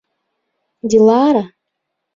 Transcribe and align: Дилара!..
Дилара!.. 0.89 1.45